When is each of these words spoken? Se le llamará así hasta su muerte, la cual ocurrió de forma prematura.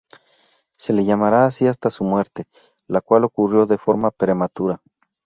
Se 0.71 0.93
le 0.93 1.05
llamará 1.05 1.45
así 1.45 1.67
hasta 1.67 1.91
su 1.91 2.03
muerte, 2.03 2.45
la 2.87 3.01
cual 3.01 3.23
ocurrió 3.23 3.67
de 3.67 3.77
forma 3.77 4.09
prematura. 4.09 4.81